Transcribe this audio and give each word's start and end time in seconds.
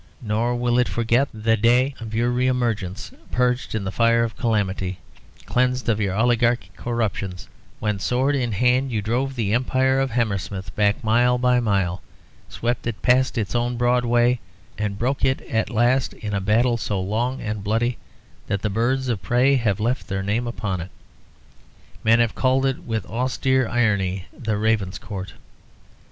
Nor 0.23 0.55
will 0.55 0.79
it 0.79 0.89
forget 0.89 1.27
the 1.31 1.55
day 1.55 1.93
of 1.99 2.15
your 2.15 2.31
re 2.31 2.47
emergence, 2.47 3.11
purged 3.31 3.75
in 3.75 3.83
the 3.83 3.91
fire 3.91 4.23
of 4.23 4.35
calamity, 4.35 4.97
cleansed 5.45 5.87
of 5.89 5.99
your 6.01 6.15
oligarchic 6.15 6.75
corruptions, 6.75 7.47
when, 7.79 7.99
sword 7.99 8.33
in 8.35 8.53
hand, 8.53 8.91
you 8.91 9.03
drove 9.03 9.35
the 9.35 9.53
Empire 9.53 9.99
of 9.99 10.09
Hammersmith 10.09 10.75
back 10.75 11.03
mile 11.03 11.37
by 11.37 11.59
mile, 11.59 12.01
swept 12.49 12.87
it 12.87 12.99
past 13.03 13.37
its 13.37 13.53
own 13.53 13.77
Broadway, 13.77 14.39
and 14.75 14.97
broke 14.97 15.23
it 15.23 15.41
at 15.43 15.69
last 15.69 16.13
in 16.15 16.33
a 16.33 16.41
battle 16.41 16.77
so 16.77 16.99
long 16.99 17.39
and 17.39 17.63
bloody 17.63 17.99
that 18.47 18.63
the 18.63 18.71
birds 18.71 19.07
of 19.07 19.21
prey 19.21 19.53
have 19.55 19.79
left 19.79 20.07
their 20.07 20.23
name 20.23 20.47
upon 20.47 20.81
it. 20.81 20.89
Men 22.03 22.17
have 22.19 22.33
called 22.33 22.65
it, 22.65 22.79
with 22.81 23.05
austere 23.05 23.67
irony, 23.69 24.25
the 24.35 24.57
Ravenscourt. 24.57 25.33